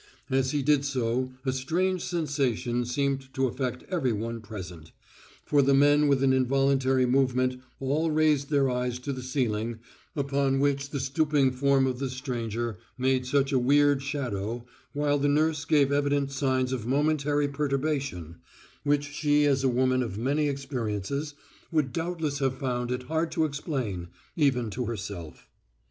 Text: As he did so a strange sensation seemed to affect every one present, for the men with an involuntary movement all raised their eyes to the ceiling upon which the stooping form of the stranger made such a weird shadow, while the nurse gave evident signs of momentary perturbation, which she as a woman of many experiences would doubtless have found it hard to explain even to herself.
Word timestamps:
As 0.31 0.49
he 0.49 0.63
did 0.63 0.83
so 0.83 1.31
a 1.45 1.51
strange 1.51 2.01
sensation 2.03 2.85
seemed 2.85 3.31
to 3.35 3.45
affect 3.45 3.83
every 3.89 4.11
one 4.13 4.41
present, 4.41 4.91
for 5.45 5.61
the 5.61 5.75
men 5.75 6.07
with 6.07 6.23
an 6.23 6.33
involuntary 6.33 7.05
movement 7.05 7.61
all 7.79 8.09
raised 8.09 8.49
their 8.49 8.67
eyes 8.67 8.97
to 8.97 9.13
the 9.13 9.21
ceiling 9.21 9.77
upon 10.15 10.59
which 10.59 10.89
the 10.89 10.99
stooping 10.99 11.51
form 11.51 11.85
of 11.85 11.99
the 11.99 12.09
stranger 12.09 12.79
made 12.97 13.27
such 13.27 13.51
a 13.51 13.59
weird 13.59 14.01
shadow, 14.01 14.65
while 14.93 15.19
the 15.19 15.29
nurse 15.29 15.65
gave 15.65 15.91
evident 15.91 16.31
signs 16.31 16.73
of 16.73 16.87
momentary 16.87 17.47
perturbation, 17.47 18.37
which 18.83 19.03
she 19.03 19.45
as 19.45 19.63
a 19.63 19.69
woman 19.69 20.01
of 20.01 20.17
many 20.17 20.47
experiences 20.49 21.35
would 21.71 21.93
doubtless 21.93 22.39
have 22.39 22.57
found 22.57 22.89
it 22.89 23.03
hard 23.03 23.31
to 23.31 23.45
explain 23.45 24.07
even 24.35 24.71
to 24.71 24.85
herself. 24.85 25.45